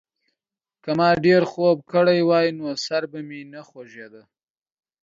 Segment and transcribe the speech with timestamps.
[0.83, 4.23] که ما ډېر خوب کړی وای، نو سر به مې نه خوږېده.